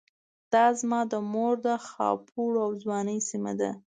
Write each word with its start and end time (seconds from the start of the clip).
دا 0.53 0.65
زما 0.79 1.01
د 1.11 1.13
مور 1.31 1.53
د 1.65 1.67
خاپوړو 1.87 2.59
او 2.65 2.71
ځوانۍ 2.83 3.19
سيمه 3.29 3.53
ده. 3.59 3.71